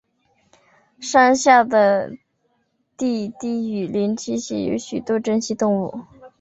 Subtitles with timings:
[0.99, 2.17] 山下的
[2.97, 5.93] 低地雨林栖息有许多珍稀动物。